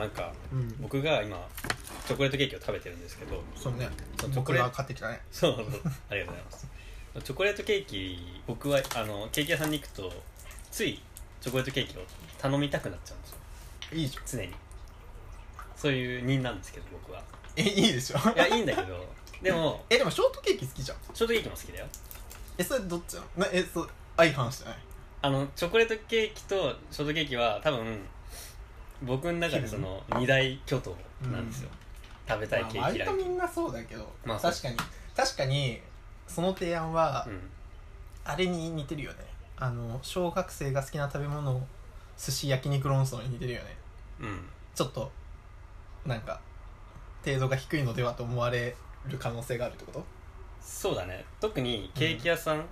[0.00, 0.76] なんかうん。
[0.80, 1.46] 僕が今
[2.06, 3.88] チョコレートケーキを食べてるんですけどそうね。
[4.18, 5.20] チョコレート買ってきたね。
[5.30, 5.52] そう
[6.10, 6.66] ありがとうございます。
[7.24, 10.12] チョコレートケーキ僕はあのケーキ屋さんに行くと
[10.70, 11.00] つい
[11.40, 12.02] チョコレートケーキを
[12.38, 13.36] 頼みたくなっちゃうんですよ。
[13.92, 14.24] いいじゃん。
[14.26, 14.54] 常に。
[15.76, 17.22] そういう人なんですけど僕は。
[17.56, 18.18] えいいでしょ？
[18.18, 19.06] いやいいんだけど。
[19.42, 20.98] でもえでもショートケーキ好きじゃん。
[21.14, 21.86] ショートケーキも好きだよ。
[22.58, 24.76] えそれどっちなえそう相反してない？
[25.22, 27.98] あのチョコレートケーキとショートケーキは多分
[29.02, 31.70] 僕の中でその二大巨頭なんですよ、
[32.28, 33.20] 食べたいケまあーキランキング。
[33.20, 34.76] 割とみんなそうだけど、まあ確かに
[35.16, 35.80] 確かに
[36.26, 37.40] その提案は、うん。
[38.22, 39.18] あれに似てるよね。
[39.56, 41.66] あの小学生が好きな食べ物
[42.18, 43.76] 寿司焼肉論争に似てるよね。
[44.20, 44.40] うん。
[44.74, 45.10] ちょっと
[46.04, 46.38] なんか
[47.24, 48.76] 程度が低いのではと思われ
[49.08, 50.04] る可能性があるってこと？
[50.60, 51.24] そうだね。
[51.40, 52.64] 特にケーキ屋さん、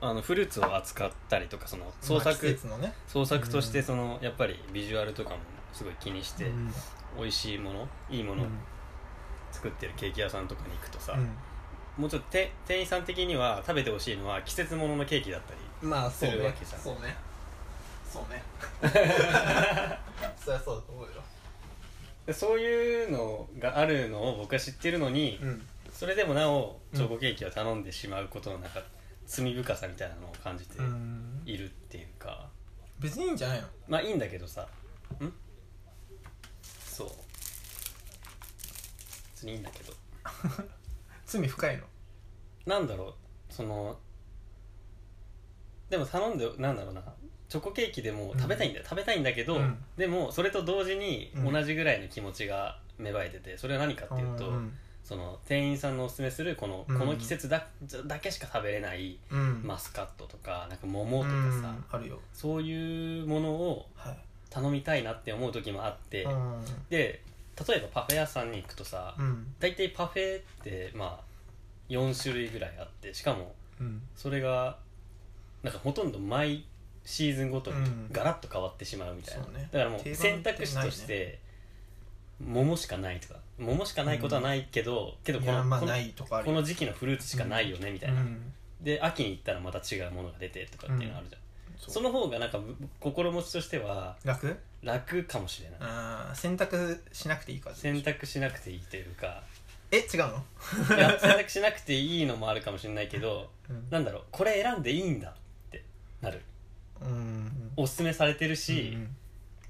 [0.00, 2.92] あのフルーツを扱ったりとかその創まあ季作、節のね。
[3.06, 3.72] 創作としうん。
[3.72, 5.36] てそのやっぱりビジュアルとかも
[5.72, 6.72] すごい気にして、うん。
[7.18, 8.46] 美味しいものいいものを
[9.50, 11.30] 作ってるケーキ屋さんとかに行くとさ、うん。
[12.02, 16.34] もうちょっとて店員さん的には食べてほしいのは季節もののケーキだったりまあそうね。
[16.34, 16.80] するわけじゃん。
[16.80, 17.16] そうね。
[18.10, 18.42] そうね。
[20.36, 21.22] そりゃそうだと思うよ。
[22.26, 25.66] でそういうのがあるのを僕は知ってるのに、うん。
[25.90, 28.82] それでもなおチョコケーキを頼んでしまうことのなんか
[29.26, 31.42] 罪深さみたいなのを感じてうん。
[31.46, 32.50] いるっていうか、
[32.98, 33.68] 別にいいんじゃないの？
[33.88, 34.68] まあいいんだけどさ。
[35.20, 35.32] ん？
[36.96, 37.08] そう。
[39.34, 39.92] 別にいいんだけど。
[41.26, 41.82] 罪深いの？
[42.64, 43.52] なんだろう？
[43.52, 43.98] その
[45.90, 47.02] でも頼んでなんだろうな。
[47.48, 49.78] チョコケーキでも食べたいんだよ、食べたいんだけど、うん。
[49.96, 51.52] でもそれと同時にうん。
[51.52, 54.72] 同じぐらいの気持ちが芽生えててそれは何かっていうと、うん。
[55.04, 56.98] その店員さんのおすすめするこの,、うん。
[56.98, 57.68] この季節だ
[58.06, 59.60] だけしか食べれないうん。
[59.62, 61.84] マスカットとかなんか桃とかさ、うん。
[61.92, 62.20] あるよ。
[62.32, 64.18] そういうものをはい
[64.56, 66.64] 頼みたいなって思う時もあって、うん。
[66.88, 67.22] で
[67.68, 69.46] 例えばパフェ屋さんに行くとさ、うん。
[69.60, 71.24] 大体パフェってまあ
[71.88, 74.02] 4種類ぐらいあってしかもうん。
[74.14, 74.78] それが
[75.62, 76.64] なんかほとんど毎
[77.04, 78.08] シーズンごとにうん。
[78.10, 79.68] ガラッと変わってしまうみたいな、そうね。
[79.70, 81.38] だからもう選択肢として
[82.44, 86.54] 桃しかないとか桃しかないことはないけど、けどいこのまあないとかあるよ。
[86.54, 88.52] この時期のフルーツしかないよねみたいな、うん。
[88.82, 91.40] で秋に行ったらまた違うものが出てとかっていうのあるじゃん、
[91.78, 91.90] そう。
[91.94, 94.56] その方がなんかぶ心持ちとしては楽？
[94.82, 95.78] 楽かもしれない。
[95.80, 97.70] あー選択しなくていいか。
[97.70, 99.42] ら選択しなくていいというか。
[99.90, 100.18] え違う
[100.88, 100.96] の？
[100.96, 103.86] いや選択しなくていいのもあるかもしれないけどうん。
[103.90, 105.32] なんだろうこれ選んでいいんだっ
[105.70, 105.84] て
[106.20, 106.42] なる。
[107.00, 107.72] うん。
[107.76, 109.16] おすすめされてるし、うん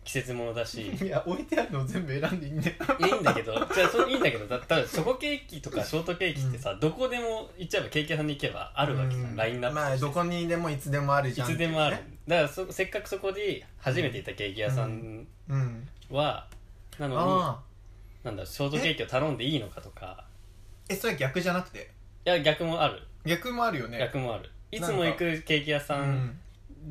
[0.07, 0.87] 季節ものだし。
[1.03, 9.37] いや置いてあるの全部選んでいいんだよいいんだけど じゃあそれいいんだけどだただチョコケーキとかショートケーキってさ、どこでも行っちゃえばケーキ屋さんに行けばあるわけじゃん、うん。
[9.37, 11.49] ラインナップまあどこにでもいつでもあるいじゃん。
[11.49, 11.97] つでもある、
[12.29, 15.89] だからそせっかくそこで初めて行ったケーキ屋さんうん。
[16.11, 16.47] は、
[16.99, 17.65] なの
[18.23, 20.25] になんだショートケーキを頼んでいいのかとか。
[20.89, 21.91] えそれ逆じゃなくて？
[22.25, 23.03] いや逆もある。
[23.25, 23.99] 逆もあるよね。
[23.99, 24.51] 逆もある。
[24.71, 26.41] いつも行くケーキ屋さうんん。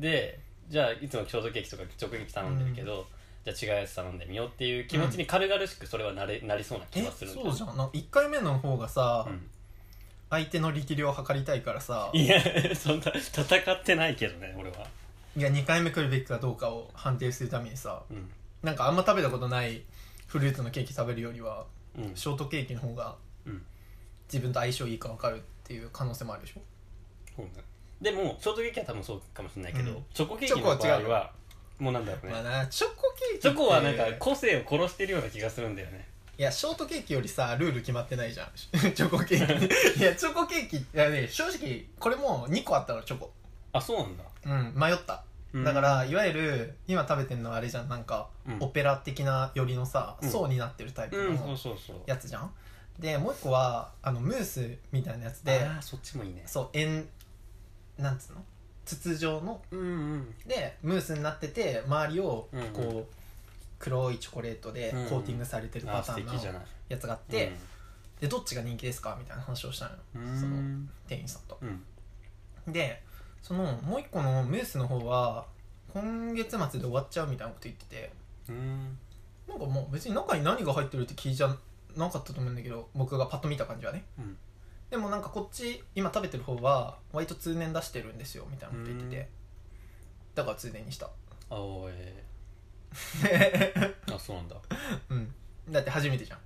[0.00, 3.06] で、じゃあいつもショートケーキとかチョコケーキ頼んでるけど、
[3.44, 7.68] じゃあ違うやつ頼んでみようっていう気持ちに軽々しくそれはなれなりそうな気えがするそうじゃん。
[7.68, 9.46] なんか1回目の方がさ、うん。
[10.28, 12.10] 相手の力量を測りたいからさ。
[12.12, 12.40] いや
[12.74, 14.88] そんな戦ってないけどね俺は。
[15.36, 18.28] いや2回目来るべきかどうかを判定するためにさうん。
[18.62, 19.82] なんかあんま食べたことない
[20.26, 21.66] フルーツのケーキ食べるよりは
[21.96, 22.16] うん。
[22.16, 23.14] ショートケーキの方が
[23.46, 23.62] うん。
[24.26, 26.60] 自分と相性いいか分かるっていう可能性もあるでしょ？
[27.36, 27.52] そうね
[28.00, 30.04] でもショートケーキは多分そうかもしれないけど、うん。
[30.12, 31.30] チョコケーキの場合チョコは
[31.78, 33.42] もうなんだろうね、まあなチョコケーキって。
[33.42, 36.08] チョコはなんか個性を殺してるような気がするんだよね。
[36.38, 38.48] いやショートケーキよりさルール決まってないじゃん。
[38.92, 40.00] チョコケーキ。
[40.00, 43.32] いやチョコケーキいやね正直これも2個あったのチョコ。
[43.72, 44.24] あそうなんだ。
[44.44, 45.22] うん迷った。
[45.54, 45.64] うん。
[45.64, 47.88] だからいわゆる今食べてるのはあれじゃん。
[47.88, 48.58] なんか、うん。
[48.60, 50.30] オペラ的な寄りのさうん。
[50.30, 51.96] 層になってるタイプうんそうのそうそう。
[52.06, 52.52] やつじゃん、
[52.98, 56.42] でもう一個はあのムースみたいなやつであーそっちもいいね。
[56.46, 57.08] そう円
[57.98, 58.44] なんつうの？
[58.84, 59.62] 筒状の？
[59.70, 59.84] うんう
[60.16, 60.34] ん。
[60.46, 62.68] でムースになってて周りをうんうん。
[62.68, 63.14] こう、
[63.78, 65.08] 黒いチョコレートでうんうん。
[65.08, 66.62] コーティングされてるパあターンの素敵じゃない。
[66.88, 67.52] やつがあって、
[68.20, 69.16] でどっちが人気ですか？
[69.18, 69.98] みたいな話をしたのよ。
[70.16, 70.40] うん。
[70.40, 70.56] その
[71.08, 71.58] 店員さんと。
[71.60, 72.72] うん。
[72.72, 73.02] で
[73.42, 75.46] そのもう一個のムースの方は
[75.92, 78.12] 今月末で終わっちゃうみたいなこと言ってて。
[78.48, 78.98] うん。
[79.48, 81.48] なんかもう別に中に何が入ってるって聞いじゃ
[81.96, 84.04] なかったと思うんだけど僕がパッと見た感じはね。
[84.18, 84.36] うん
[84.96, 89.10] でもなんかこっち今食べてる方は割と通年出してるんですよみたいなこと言ってうん。
[89.10, 89.28] て
[90.34, 91.10] だから通年にした。
[91.50, 93.94] あおえー。
[94.14, 94.56] あそうなんだ。
[95.10, 95.34] うん。
[95.68, 96.38] だって初めてじゃん。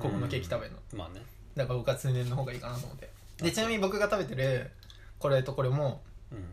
[0.00, 0.80] ここのケーキ食べるの。
[0.92, 1.22] まあね。
[1.54, 3.08] だから僕は通年の方がいいかなと思って。
[3.40, 4.72] あでちなみに僕が食べてる
[5.20, 6.02] これとこれも
[6.32, 6.52] うん。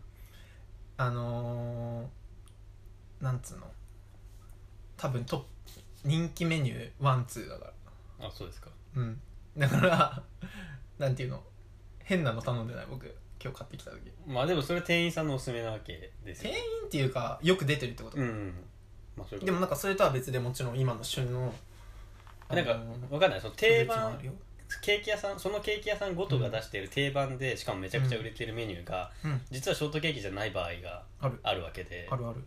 [0.97, 3.65] あのー、なんつうの？
[4.95, 5.47] 多分ト
[6.05, 7.73] 人気メニューワンツーだか
[8.19, 8.27] ら。
[8.27, 8.69] あそうですか。
[8.95, 9.19] うん。
[9.57, 10.23] だから
[11.01, 11.41] なんていうの？
[12.03, 12.85] 変なの頼んでない？
[12.87, 13.05] 僕
[13.43, 13.99] 今日買ってきた時。
[14.27, 16.51] まあでもそれ店員さんのおすすめなわけですよ。
[16.51, 18.53] 店員っていうかよく出てるってこと、うんうん
[19.17, 21.51] まあそれでもなんかそれとは別でもちろん今の旬の
[22.49, 23.41] なんかわかんない。
[23.41, 24.15] その定番
[24.81, 29.41] ケーキ屋さんそのケーキ屋さんごとが出している定番でしかもめちゃくちゃ売れてるメニューが、うん。
[29.49, 31.39] 実はショートケーキじゃない場合がある。
[31.41, 32.07] あるわけで。
[32.09, 32.43] あるある。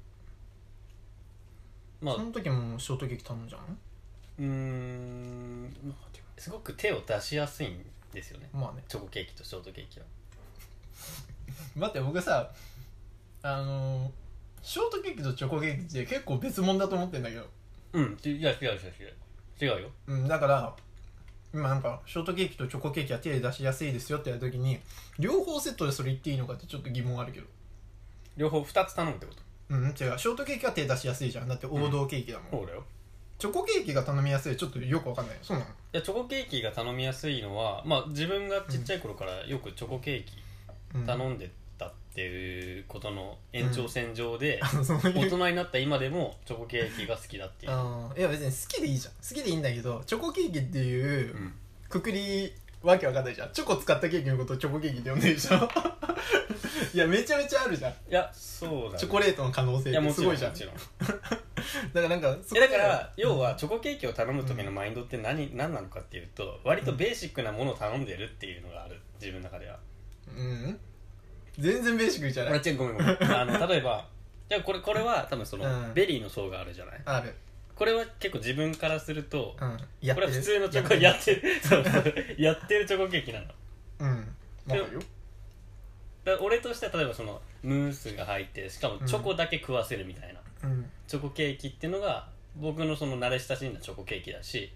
[2.00, 3.60] まあその時もショートケーキ頼んじゃん
[4.38, 5.74] うーん。
[6.38, 7.84] すごく手を出しやすいん
[8.14, 8.48] ですよね。
[8.52, 8.82] まあね。
[8.88, 10.06] チョコケーキとショートケーキは。
[11.76, 12.50] 待って僕さ
[13.42, 14.10] あのー
[14.62, 17.46] ショートケーキとチョコケーキって結構別物だと思ってんだけど。
[17.92, 18.18] うん。
[18.24, 19.74] いや違う違う違う。
[19.76, 19.90] 違うよ。
[20.06, 20.74] うんだから
[21.52, 24.80] 今なんかショートケーキとチョコケーキは手で出しやすいですよってやるときに
[25.18, 27.46] 両方セットでそれ言っていいのかってちょっと疑問あるけど。
[28.36, 29.42] 両方2つ頼むってこと？
[29.68, 29.94] うん違う。
[29.94, 31.48] ショートケーキは手出しやすいじゃん。
[31.48, 32.84] だって王道ケーキだもん、そうだよ
[33.38, 34.56] チョコケーキが頼みやすい。
[34.56, 35.36] ちょっとよくわかんない。
[35.42, 35.70] そうなの？
[35.70, 40.32] いやチョコケーキが頼みやすいのはまあ自分がちっちゃい頃からよくチョコケーキ
[40.94, 44.60] うん頼んでたっていうことの延長線上で、
[45.02, 45.28] 大いう。
[45.28, 49.14] 人になった今でもチョコケーキが好きだっていう、あーいや別に好きでいいじゃん。
[49.14, 51.52] 好きでいいんだけどチョコケーキっていううん。
[51.88, 52.52] くくり
[52.84, 53.50] わけわかんないじゃん。
[53.50, 55.56] チョコ使ったケーキのことをチョコケーキって呼んでるでしょ？
[56.92, 57.92] いやめちゃめちゃあるじゃん。
[57.92, 60.50] いやそうだ、ね、チョコレートの可能性ってすごいじゃん。
[60.50, 60.74] んもちろん。
[61.00, 61.40] だか
[61.94, 69.00] らなんかそだから要はチョコケーキを頼む時のマインドって何,、何なのかっていうと割とベーシックなものを頼んでるっていうのがある。
[69.20, 69.78] 自分の中では。
[70.36, 70.78] うん。
[71.58, 72.54] 全然ベーシックじゃない。
[72.58, 73.18] あごめんごめん。
[73.34, 74.06] あの例えば
[74.48, 75.94] じゃあこれこれは多分その、うん。
[75.94, 77.00] ベリーの層があるじゃない？
[77.06, 77.34] ある
[77.74, 79.78] これは結構自分からすると、うん。
[80.00, 81.60] やこれは普通のチョコやってる？
[81.60, 82.14] そうそう。
[82.38, 83.46] やってるチョコケーキなの。
[84.00, 84.36] うん。
[84.66, 85.02] わかるよ。
[86.24, 90.90] ら俺としては例えばそのムースが入ってしかもチョコだけ食わせるみたいな、うん。
[91.06, 94.72] チョコケーキっていうのが僕のその慣れ親しんだチョコケーキだし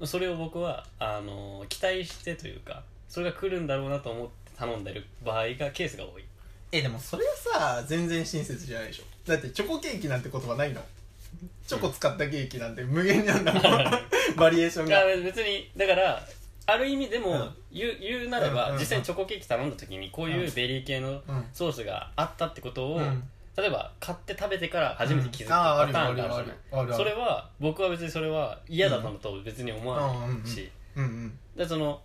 [0.00, 0.06] うん。
[0.06, 6.24] それを僕はあの期待してというかそれが来るんだろうなと思って頼んでる場合がケースが多い。
[6.70, 7.34] えでもそれは
[7.80, 9.04] さ全然親切じゃないでしょ。
[9.26, 10.82] だってチョコケーキなんて言葉ないの
[11.66, 13.62] チョコ使ったケーキなんて無限にあんだもん。
[14.36, 16.22] バリエーションいがや別にだから
[16.66, 17.50] ある意味でも、うん。
[17.72, 18.80] 言う言うなれば、うんうんうん。
[18.80, 21.22] 実際にチョコケーキ頼んだ時にこういうベリー系のうん。
[21.52, 23.22] ソースがあったってことを、うん。
[23.56, 26.96] 例えば買って食べてから初めて気づくパターンがああるじゃない。
[26.96, 32.00] それは僕は別にそれは嫌だったのと別に思わないし、うんうんでその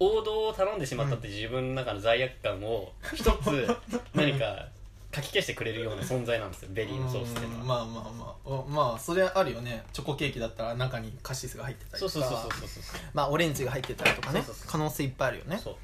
[0.00, 3.68] 王道を頼んでしまったって自分の中の罪悪感を一つ
[4.14, 4.68] 何か
[5.14, 15.76] かき消してくれるような存在なんですよベリーのソースってのは、うんまあまあまあおまあそれはあるよねチョコケーキだったら中にカシスが入ってたりとかそうそうそうそうそうそうまあオレンジが入ってたりとかねそうそうそう可能性いっぱいあるよねそう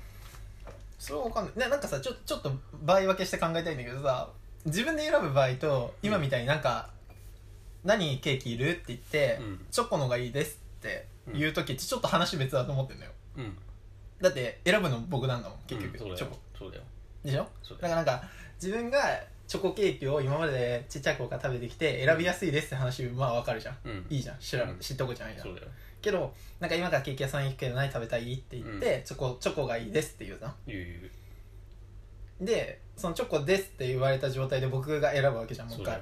[0.99, 4.29] それは分かんないななんかさちょちょっと場合分けして考えたいんだけどさ
[4.67, 6.91] 自分で選ぶ場合と今みたいになんか
[7.85, 13.57] 「何ケーキいる?」って言って、うんチョコのがいいです」って言う時ってちょっと話別だと思ってんだようん
[14.21, 16.83] だって選ぶの僕なんだもん結局、うんそうだよチョコそうだよ
[17.25, 17.49] でしょ？
[17.71, 18.23] だからなんか
[18.63, 18.99] 自分が
[19.47, 24.07] チョコケーキを今までちっちゃい頃から食べてきて選びやすいですって話まあ分かるじゃん、うん。
[24.09, 24.37] いいじゃん。
[24.39, 24.79] 知らん、うん。
[24.79, 25.59] 知ったことじゃないじゃん。
[26.01, 28.33] けどなんか今からケーキ屋さん行くけど何食べたい？
[28.35, 30.55] って言って、チョコチョコがいいですって言うじゃん。
[32.45, 36.01] でそのチョコですって言われた状態で僕が選ぶわけじゃんもう一回。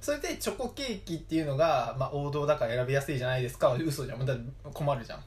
[0.00, 4.26] それでチョコケーキっていうのが、まあ、王道だから選びやすいじゃないですかは嘘じゃん。
[4.26, 4.36] だ
[4.74, 5.20] 困るじゃん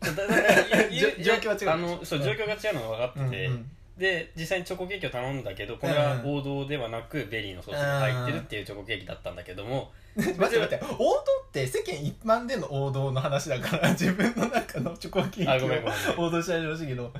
[0.00, 1.70] 状況は違う。
[1.70, 3.70] あのそううん状況が違うのが分かってて、うんうん。
[3.98, 16.18] で実際にチョコケーキを頼んだけどこれは王道ではなくベリーのソースが入ってるっていうチョコケーキだったんだけども 待って待って王道って世間一般での王道の話だから 自分の中のチョコケーあキごめんごめん。
[16.18, 17.12] を王道しないでほしいけど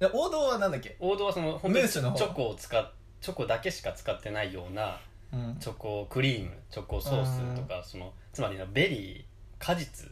[0.00, 0.96] で王道はなんだっけ？
[0.98, 4.98] 王道はその本当にチョコを使っチョコだけしか使ってないような
[5.32, 5.56] うん。
[5.60, 10.10] チョコクリームチョコソースとかそのつまりなベリー果実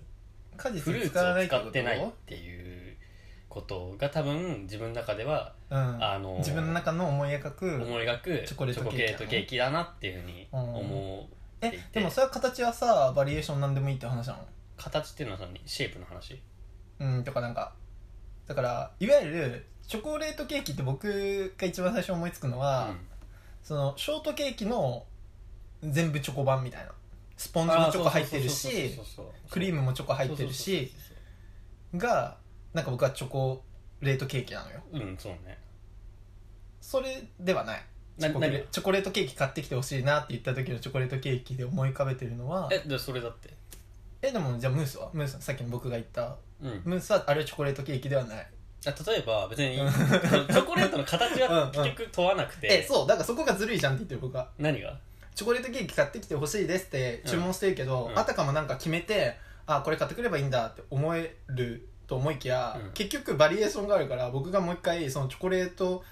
[0.57, 2.97] 果実フルーツを使ってないっていう
[3.49, 6.05] ことが多分自分の中ではうん。
[6.05, 11.77] あの自分の中の思い描く思い描くチョコレートケーキだなっていうふうに思っていて。
[11.77, 14.45] えでもそれは形はさバリエーションなんでもいいって話なの？
[14.77, 16.41] 形っていうのはそのシェイプの話？
[16.99, 17.75] うんとかなんか。
[18.47, 22.97] だからいわゆるチョコレートケーキって僕が一番最初思いつくのは、うん。
[23.63, 25.05] そのショートケーキの
[25.83, 26.93] 全部チョコ版みたいな
[27.43, 28.99] スポンジもチョコ入ってるし
[29.51, 30.93] クリームもチョコ入ってるし
[31.97, 32.37] が
[32.73, 33.65] なんか僕はチョコ
[34.01, 34.81] レートケーキなのよ。
[34.93, 35.59] うんそうね。
[36.81, 37.83] それではない。
[38.19, 43.51] チなョコレ何チョコレートケーキ買ってきてほしいなって言った時のチョコレートケーキで思い浮かべてるのはえでそれだって？
[44.23, 45.11] えでもじゃあムースは？
[45.13, 46.83] ムースさっきの僕が言ったうん。
[46.85, 48.47] ムースはあれはチョコレートケーキではない。
[48.85, 52.67] あ例えば別にチョコレートの形はうんうん結局問わなくて。
[52.73, 53.07] えそう。
[53.07, 54.49] だからそこがずるいじゃんって言ってる僕は。
[54.59, 54.99] 何が？
[55.35, 58.19] チョコレートケーキ買ってきてほしいですって注文してるけど、うん。
[58.19, 59.37] あたかもなんか決めて
[59.67, 62.93] あこれ買ってくればいいんだって思えると思いきや、うん。
[62.93, 66.05] 結局バリエーションがあるから僕がもう一回そのチョコレート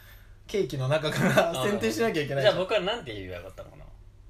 [0.47, 3.71] ケーキの中からあ選定しなきゃいけないじゃあ僕はなんて言えばよかったの？
[3.71, 3.85] かな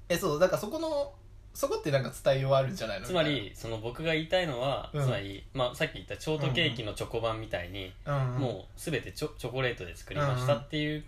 [0.09, 1.13] えそうだからそこの
[1.53, 3.05] そこってなんか伝えようあるんじゃないの？
[3.05, 5.03] つま、りその僕が言いたいのは、うん。
[5.03, 11.03] つまり、まあ、さっき言ったショートケーキのチョコ版みたいに、うんうん、もう全てチョチョコレートで作りましたっていう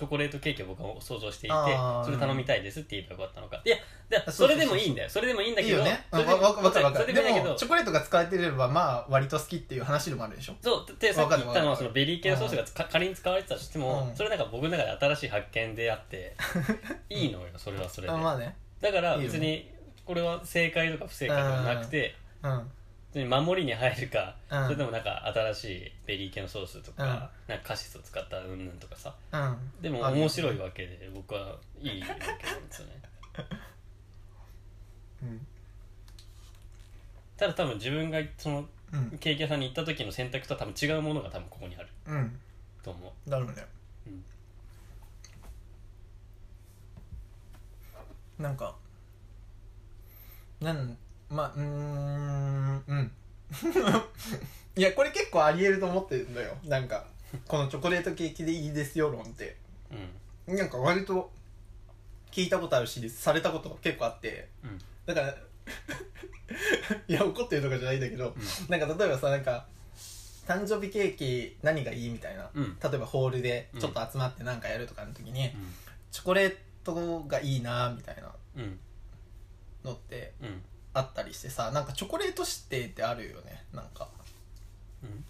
[0.00, 3.60] チョコレートケーキを僕は想像していてあーそれ頼みたいですって言えばよかったのか。
[3.62, 3.76] いや
[4.08, 5.10] でそれでもいいんだよ。
[5.10, 6.06] それでもいいんだけどいいよね。
[6.10, 10.54] それでわわわかるわかそるでれでもいいんだけどもチョコレートが使われてればまあ割と好きっていう話でもあるでしょ？
[10.62, 11.68] そうでさっき言ったのわかるわかる。
[11.68, 14.16] はそのベリー系のソースが仮に使われてたとしても、うん。
[14.16, 16.34] それなんか僕の中で新しい発見であって
[17.10, 17.48] いいのよ。
[17.58, 18.12] それはそれで。
[18.14, 18.56] あまあね。
[18.80, 19.70] だから別に
[20.06, 22.70] これは正解とか不正解ではなくてうん
[23.14, 24.64] 守りに入るか、うん。
[24.64, 29.14] それともなんか新しいベリー系のソースとか,、なんかカシスを使ったうんぬんとかさ。
[29.32, 29.82] うん。
[29.82, 33.02] でもある面白いわけで僕はいいわけなんですよね。
[35.22, 35.46] うん。
[37.36, 39.18] ただ多分自分がそのうん。
[39.18, 41.88] ケーキ屋さんに行った時の選択とは多分違うものが多分ここにある。
[42.06, 42.40] うん。
[42.82, 43.30] と思う。
[43.30, 43.66] だろうね。
[44.06, 44.24] うん。
[48.38, 48.74] なんか
[50.60, 50.96] なん
[51.30, 53.12] まあうーんうん。
[54.76, 56.56] いやこれ結構ありえると思ってるんだよ。
[56.64, 57.06] なんか
[57.46, 59.56] このチョコレートケーキでいいですよ論って。
[60.48, 60.56] うん。
[60.56, 61.30] なんか割と
[62.32, 64.48] 聞いたことあるしされたこと結構あって。
[64.64, 64.78] うん。
[65.06, 65.36] だから
[67.06, 68.34] いや怒ってるとかじゃないんだけど、
[68.68, 69.66] なんか例えばさなんか
[70.46, 72.78] 誕生日ケーキ何がいいみたいな、うん。
[72.82, 75.50] 例えばホールでちょっと集まって何かやるとかの時に、
[76.10, 78.80] チョコレートがいいなみたいなうんうん。
[79.84, 80.62] のってうん
[81.00, 83.64] あったりしてさなんかチョコレート指定ってあるよね。
[83.72, 84.08] なんか。
[85.02, 85.24] うん。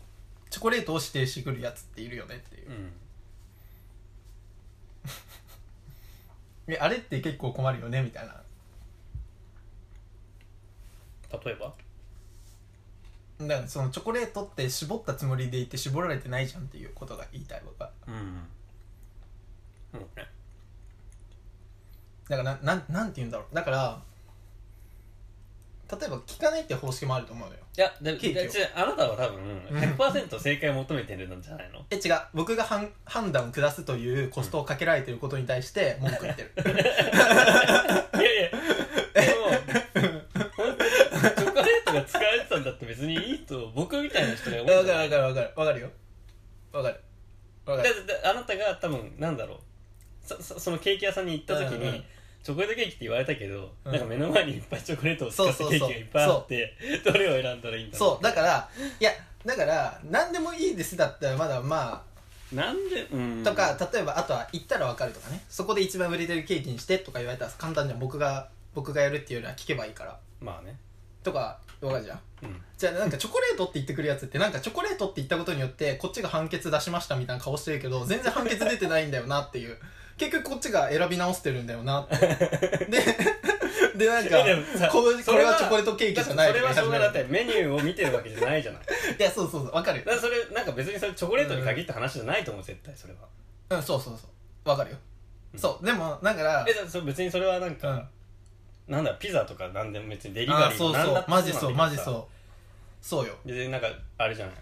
[0.50, 2.70] チョコレートを指定してくるやつっているよねっていう。
[2.70, 2.92] う、ん。
[6.74, 8.42] えあれって結構困るよねみたいな。
[11.44, 11.72] 例えば？
[13.46, 18.14] だからそのチョコレートって絞ったつもりでいて絞られてないじゃんっていうことが言いたい僕はうん。
[19.94, 20.00] うん。
[20.16, 20.28] ね。
[22.28, 23.54] だからななんなんて言うんだろう。
[23.54, 24.02] だから
[25.90, 27.60] 例えば聞かないって方式もあると思うのよ。
[27.76, 28.42] いやでケーキを。
[28.52, 31.84] で違うあなたは多分100%正解を求めてるんじゃないの？
[31.90, 32.14] え違う。
[32.34, 36.52] 僕が判判断を下すというコストをかけられてることに対して文句言ってる。
[36.62, 38.50] いやいや。
[39.14, 39.44] でも
[40.56, 45.52] 本当にチョコレートが使われてたんだって別にいいと僕みたいな人が思うわかるわかるわかる。
[45.56, 45.90] わかるよ。
[46.72, 47.00] わかる
[47.66, 48.06] わかだる。
[48.06, 49.58] だあなたが多分なんだろう。
[50.22, 52.04] そそそのケーキ屋さんに行った時に、うんうん
[52.42, 53.92] チョコレートケーキって言われたけど、うん。
[53.92, 55.88] なんか目の前にいっぱいチョコレートを使ったそうそうそう。
[55.88, 58.22] ケーキがいっぱいあってどれを選んだらいいんだろそう。
[58.22, 58.68] だから
[58.98, 59.10] いや
[59.44, 62.02] だから何でもいいですだったらまだま
[62.52, 63.42] なんでうん。
[63.46, 65.42] あとか例えばあとは行ったらわかるとかね。
[65.48, 68.00] そこで一番売れてるケーキにしてとか言われたら簡単じゃん。
[68.00, 70.18] 僕が僕がやるっていうよりは聞けばいいから。
[70.40, 70.78] まあね。
[71.22, 72.20] とかわかるじゃん。
[72.42, 72.60] うん。
[72.78, 79.76] じゃあなんかチョコレートって言ってくるやつってなんかチョコレートって言ったことによってこっちが判決出しましたみたいな顔してるけど全然判決出てないんだよなっていう
[80.20, 82.02] 結局こっちが選び直してるんだよな。
[82.02, 83.00] っ てで
[83.96, 88.82] でなんかでもさこれこれはチョコレートケーキじゃないそれはしょうがだだってメニューを見てるわけじゃないじゃない。
[88.82, 90.04] だ かいやそうそうそうわかるよ。
[90.06, 93.20] らそれなんか別にそれチョコレートに限った話じゃないと思う絶対それは。
[93.70, 94.28] うんそうそうそ
[94.66, 94.68] う。
[94.68, 94.96] わかるよ、
[95.54, 95.58] うん。
[95.60, 95.86] そう。
[95.86, 98.94] でもだからえだそ別にそれはなんか、うん。
[98.94, 101.24] なんだピザとかなんでも別にデリバリーあそうそう。
[101.28, 102.24] マジそうマジうそう。
[103.00, 103.34] そうよ。
[103.46, 104.54] 別になんかあれじゃない？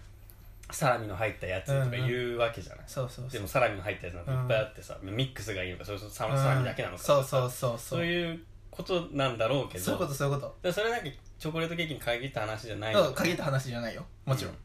[0.71, 7.79] サラミの入ったやつとか言うわけじゃない、そうそうでもサラミの入ったやつなんていっぱいあってさ、ミックスがいいのかそれサラミだけなのかそうそうそうそう。
[7.79, 9.83] そういうことなんだろうけど。
[9.83, 10.55] そういうことそういうこと。
[10.61, 11.05] でそれなんか
[11.39, 14.05] チョコレートケーキに限った話じゃないそう限った話じゃないよ。
[14.25, 14.55] もちろん、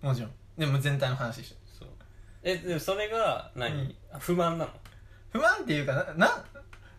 [0.00, 0.30] もちろん。
[0.56, 1.88] でも全体の話でしょそう。
[2.42, 4.70] えでもそれが何、不満なの？
[5.30, 6.44] 不満っていうかなな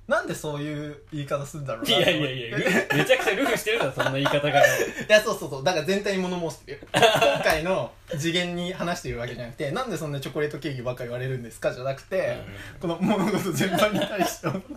[0.08, 4.50] なんでそういう言い方するんだろういなやいやいやルめちゃくちゃルフしてるだろそんな言い方が。
[4.50, 4.66] よ
[5.08, 5.64] いやそうそうそう。
[5.64, 12.38] だから全体に物申してるよ今回の次元に話してるわけじゃなくてなんでそんなチョコレートケーキばっかり言われるんですかじゃなくて、
[12.82, 14.68] この物事全般に対して思って。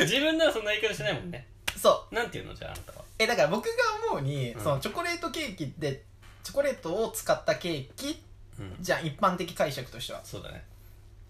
[0.00, 1.46] 自分ではそんな言い方しないもんね。
[1.76, 2.14] そう。
[2.14, 3.04] なんていうのじゃああなたは。
[3.18, 3.70] えだから僕が
[4.10, 4.62] 思うに、うん。
[4.62, 6.02] そのチョコレートケーキって
[6.42, 8.22] チョコレートを使ったケーキ
[8.58, 8.76] うん。
[8.80, 10.20] じゃん一般的解釈としては。
[10.24, 10.64] そうだね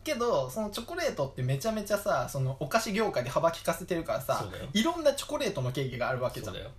[0.03, 4.69] けどそのチョコレートってめちゃめちゃさそのお菓子業界で幅利かせてるからさそうだよ。
[4.73, 6.55] いろんなチョコレートのケーキがあるわけじゃん。
[6.55, 6.71] だよ。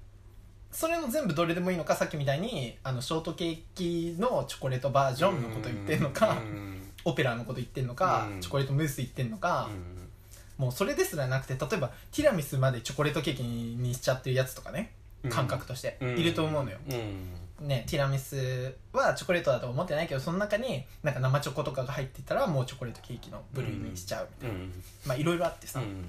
[0.72, 6.82] それの全部どれでもいいのかさっきみたいにあのショートケーキのチョコレートバージョンのこと言ってんのかうん。
[7.04, 8.42] オペラのこと言ってんのかうん。
[8.42, 10.63] チョコレートムース言ってんのかうん。
[10.63, 14.94] もうそれですらなくて例えばティラミスまでチョコレートケーキにしちゃってるやつとかね
[15.30, 16.18] 感覚としてうん。
[16.18, 16.78] いると思うのよ。
[16.90, 24.84] うんねティラミスはチョコレートだと思ってないけどその中になんか生チョコとかが入ってたらもうチョコレートケーキの部類にしちゃうみたいな、うん。
[25.06, 26.03] まあいろいろあってさ、うん。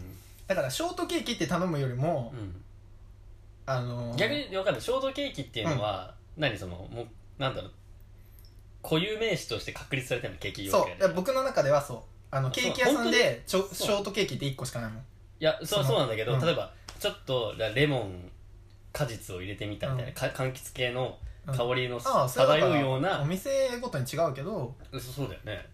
[0.46, 2.62] だからショートケーキって頼むよりも、うん。
[3.66, 4.82] あのー逆に分かんない。
[4.82, 7.06] ショートケーキっていうのは、何そのもう
[7.38, 7.72] なんだろう。
[8.82, 10.98] 固有名詞として確立されてるのケーキ業そう。
[10.98, 11.98] 界僕の中ではそう。
[12.30, 15.02] あのケーキ屋さんでショートケーキって1個しかないもん。
[15.02, 15.04] い
[15.44, 16.40] やそうそうなんだけど、うん。
[16.40, 18.30] 例えばちょっとレモン
[18.92, 24.74] 果実を入れてみたみたいな、か柑橘系の香りのああそれはだから漂うような、お店ごとに違うけど。
[24.92, 25.68] そうそうだよね、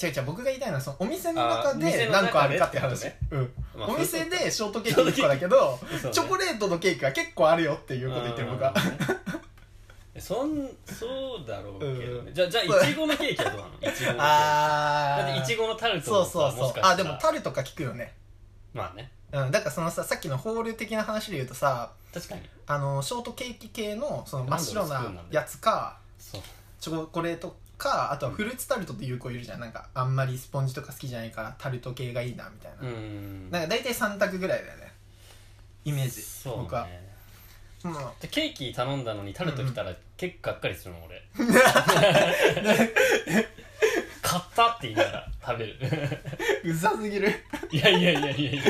[0.00, 3.06] 違う違う僕が言いたいのはそのお店の中あ店での中で何個あるかって話。
[3.06, 3.52] ってうん。
[3.76, 6.10] まあお店でショートケーキ1個だけどそうね。
[6.12, 8.72] チョコレートのケーキは結構あるよっていうこと言ってる僕は。
[8.74, 9.20] うん
[10.18, 11.06] そんそ
[11.42, 12.34] うだろうけどね、うん。
[12.34, 13.72] じゃあじゃあいちごのケーキはどうなの？
[13.80, 14.18] いちごのケーキ。
[14.18, 18.12] あだっていちごのタルトそうもさそうそうかしたらあでもタルトか聞くよね。
[18.74, 19.10] まあね。
[19.32, 19.50] うん。
[19.50, 25.98] だからそのささっきのホール的な話で言うとさ確かにあのショートケーキ系のその真っ白なやつか
[26.80, 29.60] チョコレートかあとはフルーツタルトっていう子いるじゃん。
[29.60, 33.50] なんかあんまりスポンジとか好きじゃないからタルト系がいいなみたいな、うん。
[33.50, 34.92] なんか大体3択ぐらいだよね
[35.84, 36.22] イメージ。
[36.22, 36.60] そうね。
[36.62, 36.86] 僕は。
[37.84, 37.92] うん。
[38.20, 41.24] でケーキ頼んだのにタルト来たら結構がっかりするの俺。
[44.22, 45.76] 買ったって言いながら食べる。
[46.70, 47.34] うざすぎる。
[47.72, 48.62] いやいやいやいやいや。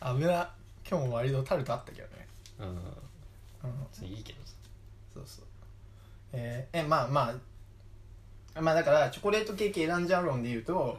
[0.00, 0.50] 危な。
[0.90, 2.08] 今日も割とタルトあったけど。
[2.08, 2.11] ね
[2.62, 2.68] うん。
[2.68, 4.08] うん。
[4.08, 4.52] いいけどさ。
[5.14, 5.44] そうそう。
[6.32, 7.30] えーえまあま
[8.54, 10.96] あまあだからチョコレートケーキ選んじゃう論で言うと、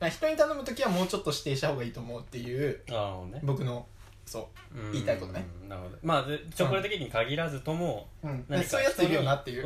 [0.00, 0.10] うん。
[0.10, 2.82] 人に頼む時はもうちょっと指定した方がいいと思うっていう
[3.30, 3.40] ね。
[3.42, 3.86] 僕の
[4.26, 4.92] そううん。
[4.92, 5.46] 言いたいことね。
[5.68, 5.96] なるほど。
[6.02, 9.64] まあでチョコレートケーキに限らずとも、うん、何かでそういうやついるよなっていう。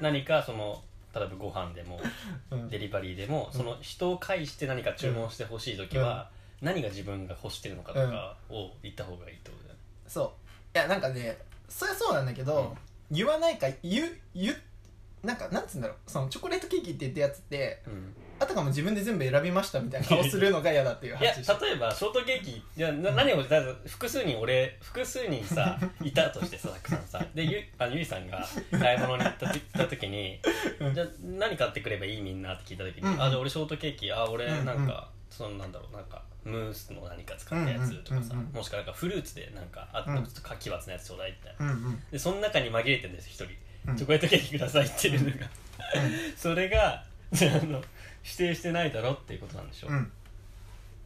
[0.00, 0.82] 何かその
[1.14, 2.00] 例えばご飯でも
[2.50, 2.68] うん。
[2.68, 6.30] デリバリーでも、その人を介して何か注文してほしい時は、
[6.62, 9.50] 何が自分が欲してるのかとかを言った方がいいと？
[10.10, 10.34] そ
[10.74, 10.76] う。
[10.76, 11.38] いやなんかね
[11.68, 12.76] そりゃそうなんだけど、
[13.10, 14.56] 言わないか言う言う
[15.26, 15.96] なんかなんつうんだろう。
[16.06, 18.14] そのチョコレートケーキって言ったやつってうん。
[18.40, 30.40] あたかも自分で全部選びましたみたいな顔するのが嫌だっていういや話して例えばショートケーキいやな何をだから複数人俺複数人さいたとしてさたくさんさでゆあのゆいさんが買い物に行った行った時に
[30.80, 30.94] うん。
[30.94, 33.22] じゃあ何買ってくればいいみんなって聞いた時に、うん。
[33.22, 38.56] あじゃあ俺ショートケーキあ俺うんなんか、そのなんだろうなんかムースの何か使ったやつとかさ、うんうんうんうん。
[38.56, 40.16] もしくはなんかフルーツでなんかあとうん。
[40.18, 42.02] ちょっと奇抜なやつちょうだいみたいな、うんうん。
[42.10, 43.46] でその中に紛れてるんです一人、
[43.88, 43.96] うん。
[43.96, 45.46] チョコレートケーキくださいっていうのが、
[46.36, 47.82] それがああの
[48.22, 50.10] 指定してないだろっていうことなんでしょ、うん。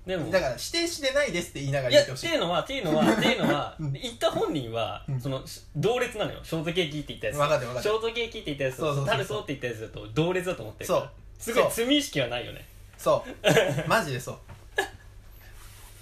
[0.07, 2.29] でもだから指定してないですって言いながらいや言っほしい。
[2.29, 3.92] ってていうのはっていうのは っていうのはうん。
[3.92, 5.20] 言った本人は、うん。
[5.20, 5.42] その
[5.77, 6.40] 同列なのよ。
[6.42, 7.37] ショートケーキって言ったやつ。
[7.37, 7.94] 分かってる分かってる。
[7.94, 11.11] ショートケーキって言ったやつそうそうそうって言ったやつだと同列だと思ってるそう。
[11.38, 12.66] すごい罪意識はないよね。
[12.99, 13.88] そう。
[13.88, 14.38] マジでそう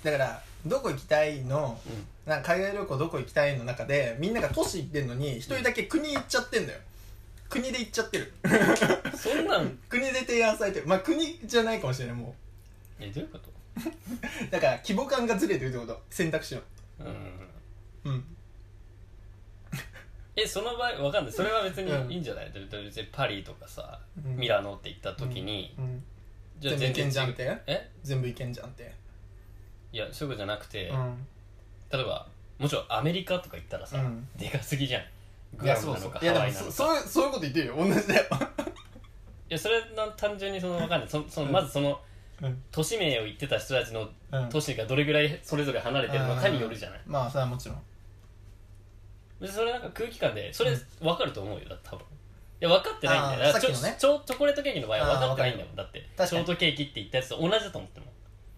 [0.02, 1.78] だからどこ行きたいの？
[2.26, 6.78] うなんか海外旅行どこ行きたいの中でみんなが都市行ってんのに一人だけ国行っちゃってんだよ。
[7.48, 8.32] 国で行っちゃってる。
[8.48, 9.78] んそんなん。
[9.88, 10.86] 国で提案されてる。
[10.86, 12.34] まあ国じゃないかもしれないも
[12.98, 13.50] えどういうこと？
[13.50, 13.52] う
[14.50, 16.02] だから規模感がずれてるってこと。
[16.10, 16.62] 選択肢の。
[17.00, 18.12] うん。
[18.12, 18.24] うん。
[20.34, 21.32] えその場合わかんない。
[21.32, 22.08] それは別うん。
[22.08, 24.36] にいいんじゃない、だって別にパリとかさ、うん。
[24.36, 26.02] ミラノって行った時に、うん。
[26.58, 27.58] じゃあ全部いけんじゃんって？
[27.66, 27.90] え？
[28.02, 28.94] 全部いけんじゃんって
[29.92, 31.26] いやそういうことじゃなくて、うん
[31.92, 32.26] 例えば
[32.58, 35.04] もちろんアメリカとか行ったらさ、うんでかすぎじゃんい
[35.58, 38.26] グアムなのかやそうそういやハワイなのかでもそそういうそういうこと言ってるよ同じだよ
[39.50, 42.00] いやそれは単純にその分かんないそそのまずその
[42.40, 47.78] うん都市名を言ってた人たちのうん都市がどれぐらいそれぞれ離れてるのかによるじゃないまあそれはもちろん
[49.40, 52.04] 別にそれなんか空気感でそれ分かると思うよだって多分い
[52.60, 58.11] や分かってないんだよあーだからちょさっきのねチョチョコレートケーキの場合は分かってないんだもあんだって確かにショートケーキって言ったやつと同じだと思ってるもん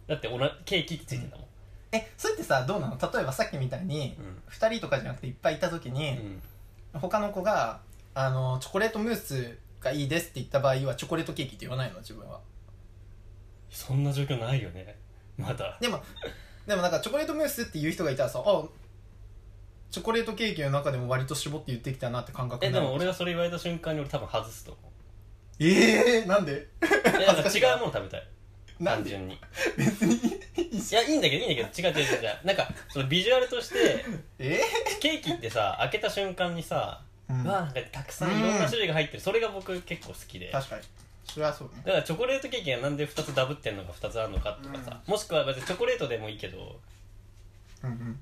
[0.06, 1.46] だっておなケーキってついてんだもん。
[1.92, 2.98] えそれってさどうなの？
[3.00, 4.42] 例えばさっきみたいにうん。
[4.52, 6.42] 2人とかじゃなくていっぱいいた時うに、ん。
[6.92, 7.80] 他の子が
[8.14, 11.98] あのチョコレートムースがいいですって言った場合はチョコレートケーキって言わないの？
[11.98, 12.40] 自分は。
[13.70, 14.96] そんな状況ないよね。
[15.36, 15.78] まだ。
[15.80, 16.02] でも
[16.66, 18.64] でもなんかチョコレートムースって言う人がいたらさあ
[19.90, 22.86] チョコレートケーキの中でも割と絞って言ってきたなって感覚えでになる。
[22.88, 24.80] も俺がそれ言われた瞬間に俺多分外すと思
[25.60, 26.66] ええー、なんで？
[26.80, 28.28] なんか違うもの食べたい
[28.80, 29.10] なんで？
[29.10, 29.34] 単純に。
[29.34, 29.38] い
[29.76, 30.40] 別に
[30.92, 32.22] やいいんだけどいいんだけど違う違う違う。
[32.22, 34.04] 違うなんかそのビジュアルとして
[34.38, 34.60] え？
[35.00, 37.46] ケーキってさ開けた瞬間にさ、ー、うん。
[37.46, 40.50] わあなんかたくさんいろんな種類が入ってるそれが僕結構好きで。
[40.50, 40.82] 確かに。
[41.24, 41.82] それはそうね。
[41.87, 46.78] らチョコレートケーキがなんで2つダブってんのか2つあるのかとかさ、もしくは別にチョコレートでもいいけど
[47.82, 48.20] うんうん。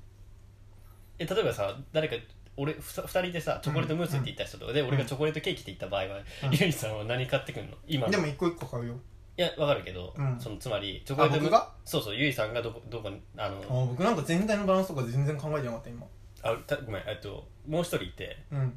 [1.19, 2.15] え例えばさ誰か
[2.55, 6.23] 俺ふた2人でさチョコレートムースって言った人とかで、俺がチョコレートケーキって言った場合は、うん。
[6.51, 7.73] ゆいさんは何買ってくるの？
[7.87, 8.11] 今の。
[8.11, 8.95] でも一個一個買うよ
[9.37, 10.39] いやわかるけど、うん。
[10.39, 16.05] そのつまりチョコレートム僕がそうそうゆいさんがどこどこにあのあ僕なんか全体のバランスとか全然考えてなかった今。
[16.43, 18.73] あたごめんえっともう一人いてうん。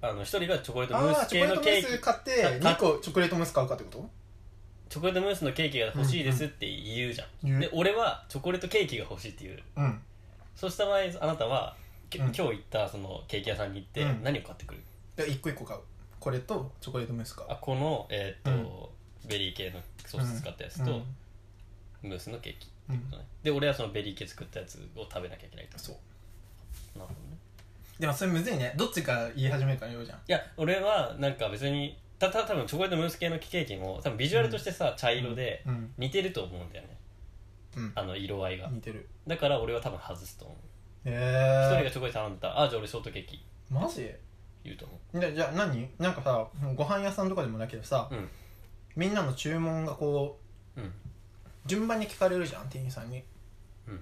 [0.00, 4.10] あの一人がチョコレートムあースあチョコレートム系のケーキース買ってあ2個チョコレートムース買うかってこと？
[4.88, 9.58] チョコレートムースのケーキが欲しいですって言うじゃん、言うで俺はチョコレートケーキが欲しいって言う。
[9.76, 10.00] うん。
[10.54, 11.74] そうした場合あなたは、
[12.10, 12.24] きうん。
[12.26, 14.22] 今日行ったそのケーキ屋さんに行ってうん。
[14.22, 14.80] 何を買ってくる、
[15.16, 15.80] で1個1個買う。
[16.20, 17.50] これとチョコレートムース買う。
[17.50, 18.92] あこの、えーっと
[19.28, 20.90] ベリー系のソース使ったやつと、
[22.02, 22.08] うん。
[22.10, 23.10] ムースのケーキ、うん。
[23.42, 26.98] で俺はそのベリー系作ったやつを食べなきゃいけないとそう。
[26.98, 27.36] なるほどね。
[27.98, 28.74] でもそれむずいね。
[28.76, 30.18] どっちが言い始めるかによるじゃん。
[30.18, 35.92] いや俺はなんか別にたた多分チョコレートムース系のケーキも多分ビジュアルとしてさ、茶色でうん。
[35.98, 36.96] 似てると思うんだよね。
[37.76, 37.92] うん。
[37.94, 38.68] あの色合いが。
[38.68, 39.08] 似てる。
[39.26, 40.56] だから俺は多分外すと思う。
[41.08, 44.10] へえ一人がチョコレート頼んだらあじゃあ俺ショートケーキマジ？
[44.64, 45.20] 言うと思う。
[45.20, 45.88] でじゃあ何？
[45.98, 48.28] なんかさご飯屋さんとかでもだけどさ、うん
[48.96, 50.38] みんなの注文がこ
[50.76, 50.92] ううん。
[51.66, 53.22] 順番に聞かれるじゃん店員さんに。
[53.86, 54.00] うん。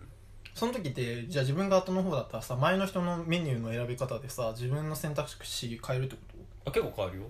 [0.55, 6.23] その時ってじゃあ自分が後の方だったらさ前の人のメニューの選び方でさ自分の選択肢変えるってこ
[6.67, 7.25] あ結構変わるよ。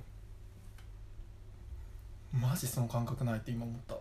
[2.32, 3.96] とマジその感覚ないって今思った。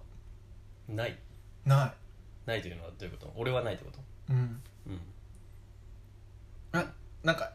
[0.88, 1.18] ない。
[1.66, 1.94] な
[2.46, 3.34] ないというのはどういうこと？
[3.36, 4.00] 俺はないってこと？
[4.34, 4.62] いうん。
[4.88, 5.02] うん。
[6.72, 6.86] あ
[7.24, 7.52] なんか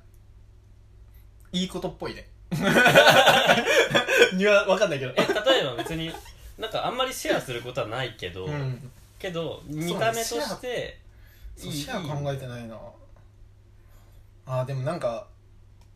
[1.52, 2.28] いいことっぽいね
[4.36, 5.12] には分かんないけど。
[5.16, 6.12] え例えば別に
[6.58, 8.90] なんかあんまりシェアすることはないけど、うん。
[9.18, 11.00] けど見た目として
[11.56, 12.78] そうシェア考えてないな。
[14.46, 15.26] あーでもなんか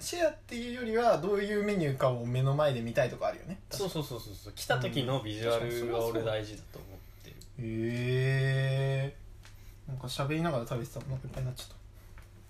[0.01, 3.59] シェアっていうよりはどういうメニューかを目の前で見たいとかあるよね。
[3.71, 4.35] そうそうそうそう。
[4.35, 7.37] そう来た時のビジュアルが俺大事だと思ってる。
[7.59, 11.75] へえー、なんか喋りながら食べてたらお腹いっぱいになっちゃった